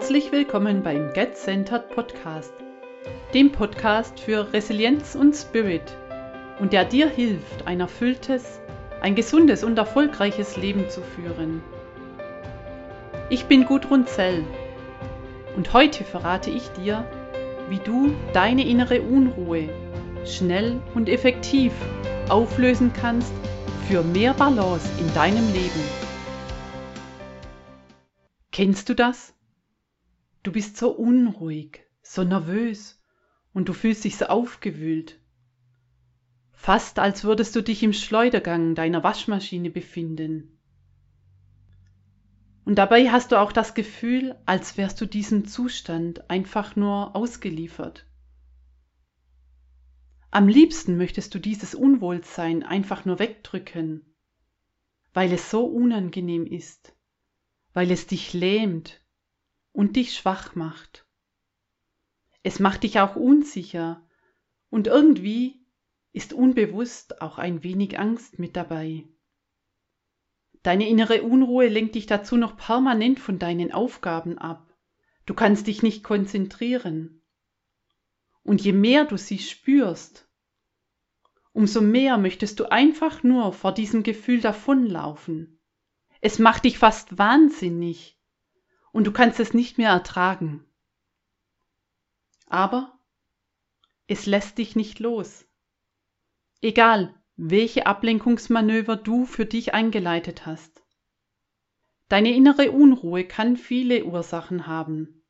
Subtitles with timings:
[0.00, 2.54] Herzlich willkommen beim Get Centered Podcast,
[3.34, 5.82] dem Podcast für Resilienz und Spirit
[6.58, 8.60] und der dir hilft, ein erfülltes,
[9.02, 11.62] ein gesundes und erfolgreiches Leben zu führen.
[13.28, 14.42] Ich bin Gudrun Zell
[15.54, 17.04] und heute verrate ich dir,
[17.68, 19.68] wie du deine innere Unruhe
[20.24, 21.74] schnell und effektiv
[22.30, 23.34] auflösen kannst
[23.86, 25.84] für mehr Balance in deinem Leben.
[28.50, 29.34] Kennst du das?
[30.42, 33.02] Du bist so unruhig, so nervös
[33.52, 35.20] und du fühlst dich so aufgewühlt.
[36.52, 40.58] Fast als würdest du dich im Schleudergang deiner Waschmaschine befinden.
[42.64, 48.06] Und dabei hast du auch das Gefühl, als wärst du diesem Zustand einfach nur ausgeliefert.
[50.30, 54.14] Am liebsten möchtest du dieses Unwohlsein einfach nur wegdrücken,
[55.12, 56.94] weil es so unangenehm ist,
[57.72, 59.00] weil es dich lähmt
[59.72, 61.06] und dich schwach macht.
[62.42, 64.06] Es macht dich auch unsicher
[64.70, 65.64] und irgendwie
[66.12, 69.06] ist unbewusst auch ein wenig Angst mit dabei.
[70.62, 74.76] Deine innere Unruhe lenkt dich dazu noch permanent von deinen Aufgaben ab.
[75.24, 77.22] Du kannst dich nicht konzentrieren.
[78.42, 80.28] Und je mehr du sie spürst,
[81.52, 85.60] umso mehr möchtest du einfach nur vor diesem Gefühl davonlaufen.
[86.20, 88.19] Es macht dich fast wahnsinnig
[88.92, 90.64] und du kannst es nicht mehr ertragen.
[92.46, 92.98] Aber
[94.06, 95.46] es lässt dich nicht los.
[96.60, 100.82] Egal, welche Ablenkungsmanöver du für dich eingeleitet hast.
[102.08, 105.22] Deine innere Unruhe kann viele Ursachen haben.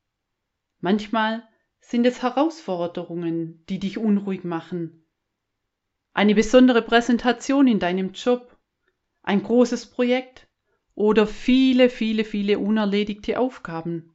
[0.81, 1.47] Manchmal
[1.79, 5.07] sind es Herausforderungen, die dich unruhig machen.
[6.15, 8.57] Eine besondere Präsentation in deinem Job,
[9.23, 10.49] ein großes Projekt
[10.95, 14.15] oder viele, viele, viele unerledigte Aufgaben.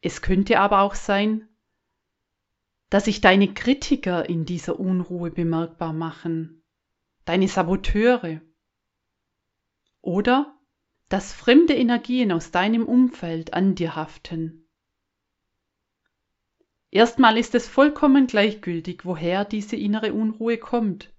[0.00, 1.48] Es könnte aber auch sein,
[2.90, 6.62] dass sich deine Kritiker in dieser Unruhe bemerkbar machen,
[7.24, 8.40] deine Saboteure
[10.00, 10.54] oder
[11.08, 14.66] dass fremde Energien aus deinem Umfeld an dir haften.
[16.90, 21.12] Erstmal ist es vollkommen gleichgültig, woher diese innere Unruhe kommt.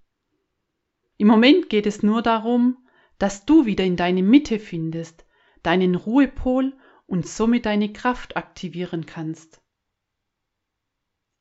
[1.16, 2.79] Im Moment geht es nur darum,
[3.20, 5.26] dass du wieder in deine Mitte findest,
[5.62, 6.72] deinen Ruhepol
[7.06, 9.60] und somit deine Kraft aktivieren kannst.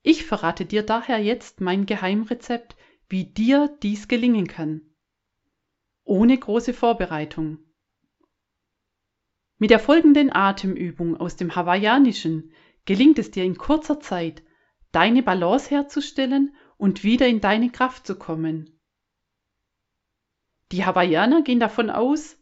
[0.02, 2.76] Ich verrate dir daher jetzt mein Geheimrezept,
[3.08, 4.82] wie dir dies gelingen kann.
[6.04, 7.60] Ohne große Vorbereitung.
[9.58, 12.52] Mit der folgenden Atemübung aus dem Hawaiianischen
[12.84, 14.44] gelingt es dir in kurzer Zeit,
[14.92, 18.79] deine Balance herzustellen und wieder in deine Kraft zu kommen.
[20.72, 22.38] Die Hawaiianer gehen davon aus,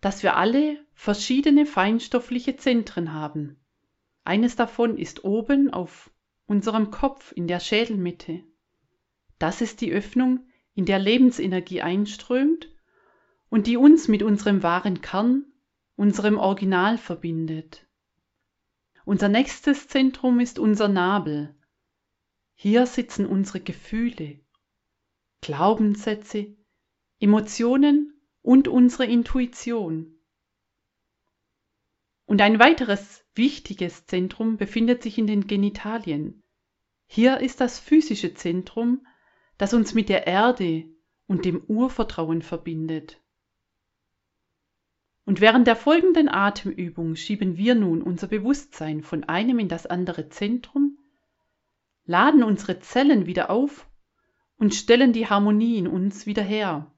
[0.00, 3.60] dass wir alle verschiedene feinstoffliche Zentren haben.
[4.24, 6.10] Eines davon ist oben auf
[6.46, 8.44] unserem Kopf in der Schädelmitte.
[9.38, 12.68] Das ist die Öffnung, in der Lebensenergie einströmt
[13.48, 15.44] und die uns mit unserem wahren Kern,
[15.96, 17.86] unserem Original verbindet.
[19.04, 21.54] Unser nächstes Zentrum ist unser Nabel.
[22.54, 24.40] Hier sitzen unsere Gefühle,
[25.40, 26.56] Glaubenssätze,
[27.20, 30.18] Emotionen und unsere Intuition.
[32.24, 36.42] Und ein weiteres wichtiges Zentrum befindet sich in den Genitalien.
[37.06, 39.06] Hier ist das physische Zentrum,
[39.58, 40.84] das uns mit der Erde
[41.26, 43.22] und dem Urvertrauen verbindet.
[45.26, 50.30] Und während der folgenden Atemübung schieben wir nun unser Bewusstsein von einem in das andere
[50.30, 50.98] Zentrum,
[52.04, 53.86] laden unsere Zellen wieder auf
[54.56, 56.90] und stellen die Harmonie in uns wieder her.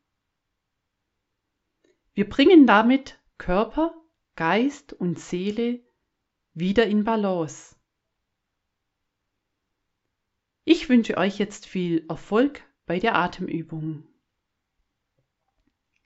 [2.14, 3.94] Wir bringen damit Körper,
[4.36, 5.80] Geist und Seele
[6.52, 7.76] wieder in Balance.
[10.64, 14.04] Ich wünsche euch jetzt viel Erfolg bei der Atemübung.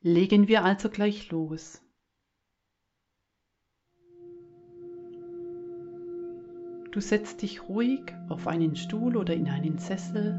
[0.01, 1.83] Legen wir also gleich los.
[6.93, 10.37] Du setzt dich ruhig auf einen Stuhl oder in einen Sessel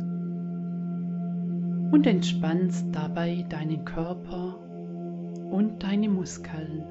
[1.92, 4.67] und entspannst dabei deinen Körper
[5.52, 6.84] und deine Muskeln.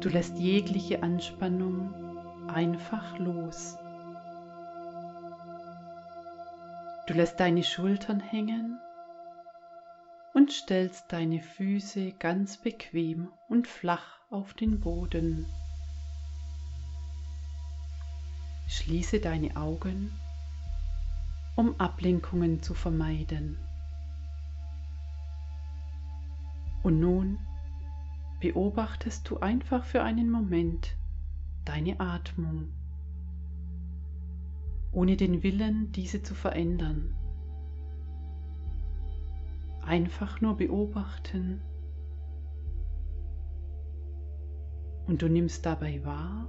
[0.00, 1.92] Du lässt jegliche Anspannung
[2.48, 3.76] einfach los.
[7.06, 8.78] Du lässt deine Schultern hängen
[10.34, 15.46] und stellst deine Füße ganz bequem und flach auf den Boden.
[18.68, 20.12] Schließe deine Augen,
[21.56, 23.58] um Ablenkungen zu vermeiden.
[26.88, 27.38] Und nun
[28.40, 30.96] beobachtest du einfach für einen Moment
[31.66, 32.72] deine Atmung,
[34.90, 37.14] ohne den Willen, diese zu verändern.
[39.82, 41.60] Einfach nur beobachten
[45.08, 46.48] und du nimmst dabei wahr,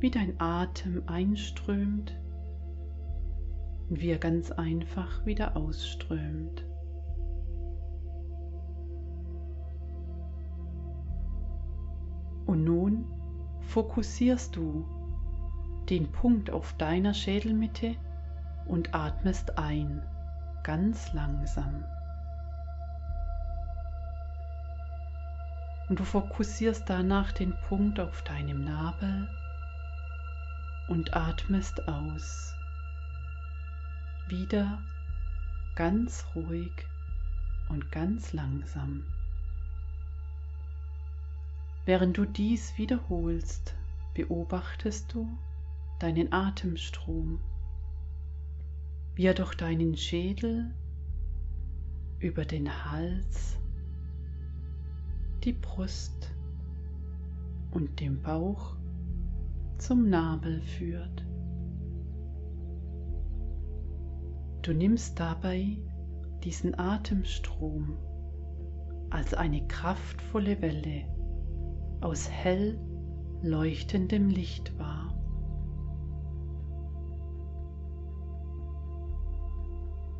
[0.00, 2.20] wie dein Atem einströmt
[3.90, 6.64] und wie er ganz einfach wieder ausströmt.
[12.50, 13.06] Und nun
[13.68, 14.84] fokussierst du
[15.88, 17.94] den Punkt auf deiner Schädelmitte
[18.66, 20.02] und atmest ein,
[20.64, 21.84] ganz langsam.
[25.88, 29.28] Und du fokussierst danach den Punkt auf deinem Nabel
[30.88, 32.52] und atmest aus.
[34.26, 34.82] Wieder
[35.76, 36.72] ganz ruhig
[37.68, 39.04] und ganz langsam.
[41.86, 43.74] Während du dies wiederholst,
[44.14, 45.28] beobachtest du
[45.98, 47.40] deinen Atemstrom,
[49.14, 50.74] wie er durch deinen Schädel
[52.18, 53.58] über den Hals,
[55.42, 56.34] die Brust
[57.70, 58.76] und den Bauch
[59.78, 61.24] zum Nabel führt.
[64.62, 65.78] Du nimmst dabei
[66.44, 67.96] diesen Atemstrom
[69.08, 71.09] als eine kraftvolle Welle
[72.00, 72.78] aus hell
[73.42, 75.14] leuchtendem Licht wahr.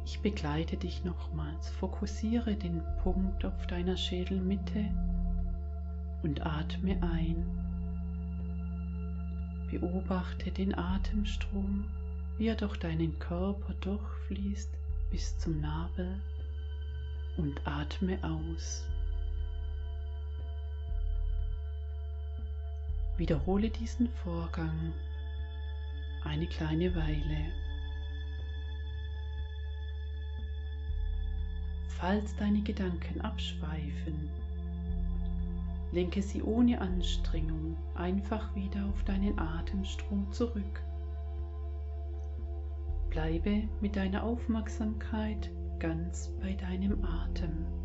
[0.05, 1.71] Ich begleite dich nochmals.
[1.71, 4.85] Fokussiere den Punkt auf deiner Schädelmitte
[6.23, 7.47] und atme ein.
[9.71, 11.85] Beobachte den Atemstrom,
[12.37, 14.71] wie er durch deinen Körper durchfließt
[15.11, 16.21] bis zum Nabel
[17.37, 18.89] und atme aus.
[23.20, 24.94] Wiederhole diesen Vorgang
[26.25, 27.52] eine kleine Weile.
[31.88, 34.31] Falls deine Gedanken abschweifen,
[35.93, 40.82] lenke sie ohne Anstrengung einfach wieder auf deinen Atemstrom zurück.
[43.11, 47.80] Bleibe mit deiner Aufmerksamkeit ganz bei deinem Atem.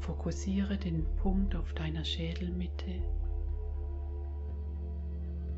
[0.00, 3.02] Fokussiere den Punkt auf deiner Schädelmitte.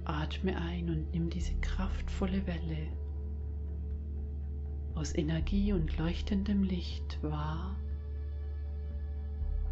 [0.05, 2.89] Atme ein und nimm diese kraftvolle Welle
[4.95, 7.77] aus Energie und leuchtendem Licht wahr,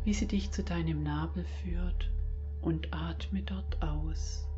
[0.05, 2.11] wie sie dich zu deinem Nabel führt
[2.63, 4.50] und atme dort aus.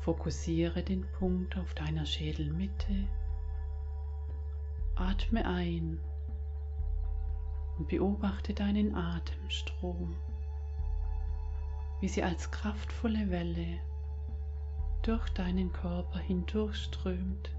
[0.00, 3.06] Fokussiere den Punkt auf deiner Schädelmitte.
[4.94, 5.98] Atme ein
[7.78, 10.16] und beobachte deinen Atemstrom,
[12.00, 13.78] wie sie als kraftvolle Welle
[15.02, 17.50] durch deinen Körper hindurchströmt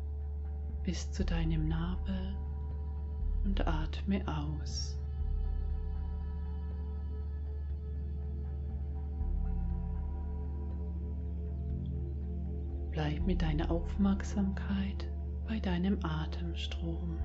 [0.83, 2.35] bis zu deinem Nabel
[3.43, 5.00] und atme aus.
[13.01, 15.09] Bleib mit deiner Aufmerksamkeit
[15.47, 17.17] bei deinem Atemstrom.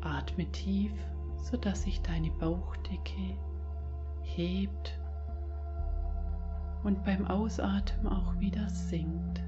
[0.00, 0.94] Atme tief,
[1.42, 3.36] sodass sich deine Bauchdecke
[4.22, 4.98] hebt
[6.84, 9.42] und beim Ausatmen auch wieder sinkt.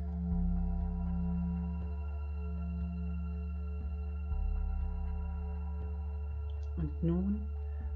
[6.82, 7.40] Und nun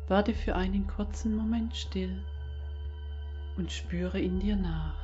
[0.07, 2.23] werde für einen kurzen Moment still
[3.57, 4.95] und spüre in dir nach.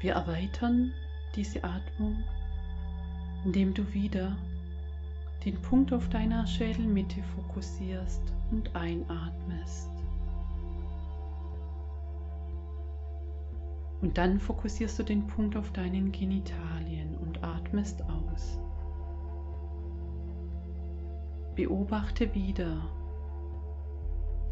[0.00, 0.92] Wir erweitern
[1.34, 2.22] diese Atmung,
[3.44, 4.36] indem du wieder
[5.44, 9.93] den Punkt auf deiner Schädelmitte fokussierst und einatmest.
[14.04, 18.58] Und dann fokussierst du den Punkt auf deinen Genitalien und atmest aus.
[21.54, 22.86] Beobachte wieder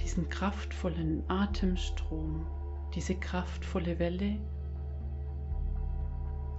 [0.01, 2.47] diesen kraftvollen Atemstrom,
[2.95, 4.39] diese kraftvolle Welle,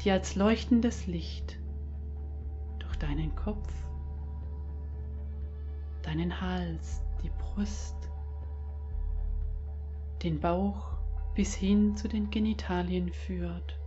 [0.03, 1.57] die als leuchtendes Licht
[2.77, 3.73] durch deinen Kopf,
[6.03, 7.95] deinen Hals, die Brust,
[10.21, 11.02] den Bauch
[11.35, 13.77] bis hin zu den Genitalien führt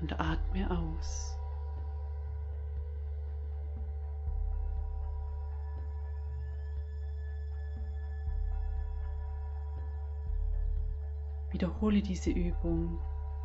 [0.00, 1.38] und atme aus.
[11.50, 12.98] Wiederhole diese Übung.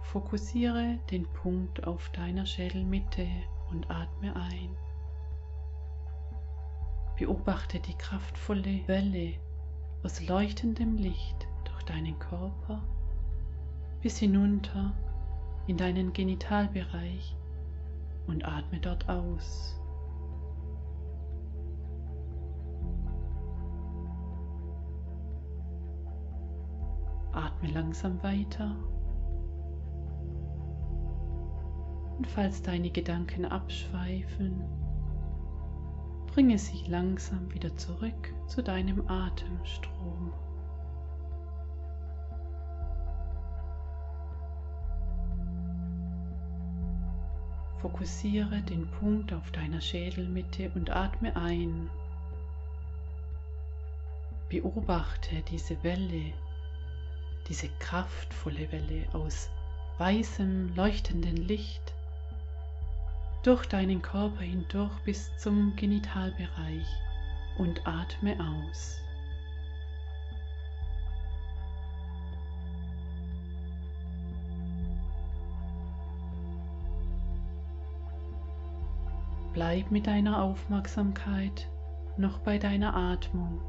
[0.04, 3.26] Fokussiere den Punkt auf deiner Schädelmitte
[3.72, 4.76] und atme ein.
[7.18, 9.36] Beobachte die kraftvolle Welle
[10.04, 12.84] aus leuchtendem Licht durch deinen Körper
[14.04, 14.94] bis hinunter
[15.66, 17.38] in deinen Genitalbereich
[18.28, 19.80] und atme dort aus.
[27.32, 28.76] Atme langsam weiter.
[32.18, 34.62] Und falls deine Gedanken abschweifen,
[36.28, 40.34] bringe sie langsam wieder zurück zu deinem Atemstrom.
[47.84, 51.90] Fokussiere den Punkt auf deiner Schädelmitte und atme ein.
[54.48, 56.32] Beobachte diese Welle,
[57.50, 59.50] diese kraftvolle Welle aus
[59.98, 61.94] weißem, leuchtendem Licht
[63.44, 66.88] durch deinen Körper hindurch bis zum Genitalbereich
[67.58, 69.02] und atme aus.
[79.54, 81.70] Bleib mit deiner Aufmerksamkeit
[82.18, 83.62] noch bei deiner Atmung.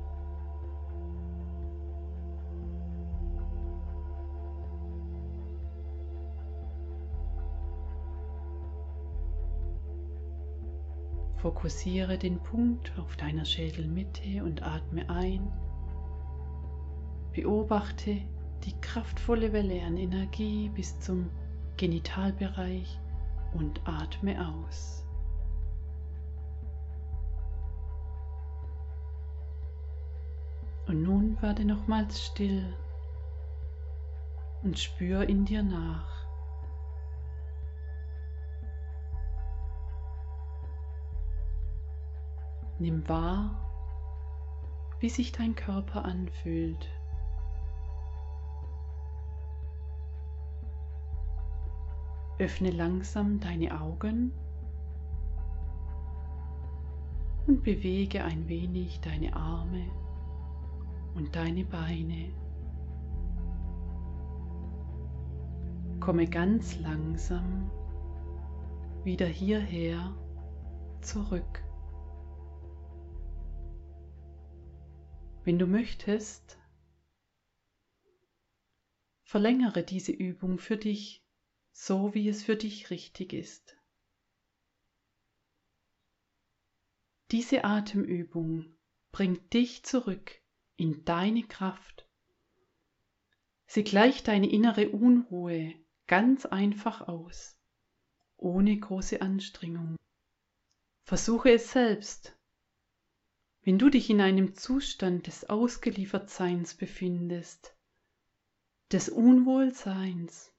[11.37, 15.53] Fokussiere den Punkt auf deiner Schädelmitte und atme ein.
[17.35, 18.23] Beobachte
[18.65, 21.29] die kraftvolle Welle an Energie bis zum
[21.77, 22.99] Genitalbereich
[23.53, 25.04] und atme aus.
[30.95, 32.73] Und nun werde nochmals still
[34.63, 36.25] und spür in dir nach.
[42.79, 43.57] Nimm wahr,
[45.01, 46.89] wie sich dein Körper anfühlt.
[52.39, 54.31] Öffne langsam deine Augen
[57.49, 59.87] und bewege ein wenig deine Arme
[61.15, 62.33] und deine Beine.
[66.01, 67.71] Komme ganz langsam
[69.05, 70.17] wieder hierher
[71.01, 71.63] zurück.
[75.45, 76.59] Wenn du möchtest,
[79.23, 81.25] verlängere diese Übung für dich
[81.73, 83.77] so, wie es für dich richtig ist.
[87.31, 88.77] Diese Atemübung
[89.11, 90.44] bringt dich zurück
[90.77, 92.09] in deine Kraft.
[93.67, 95.75] Sie gleicht deine innere Unruhe
[96.07, 97.59] ganz einfach aus,
[98.37, 99.97] ohne große Anstrengung.
[101.03, 102.37] Versuche es selbst
[103.65, 107.75] wenn du dich in einem Zustand des Ausgeliefertseins befindest,
[108.93, 110.53] des Unwohlseins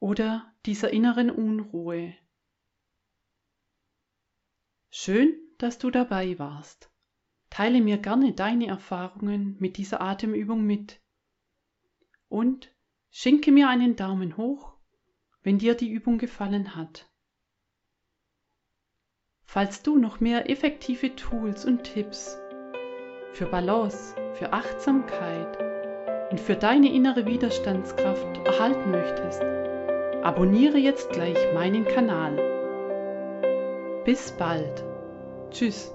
[0.00, 2.14] oder dieser inneren Unruhe.
[4.90, 6.90] Schön, dass du dabei warst.
[7.58, 11.00] Teile mir gerne deine Erfahrungen mit dieser Atemübung mit
[12.28, 12.72] und
[13.10, 14.74] schenke mir einen Daumen hoch,
[15.42, 17.10] wenn dir die Übung gefallen hat.
[19.42, 22.38] Falls du noch mehr effektive Tools und Tipps
[23.32, 25.58] für Balance, für Achtsamkeit
[26.30, 29.42] und für deine innere Widerstandskraft erhalten möchtest,
[30.22, 32.36] abonniere jetzt gleich meinen Kanal.
[34.04, 34.84] Bis bald.
[35.50, 35.92] Tschüss.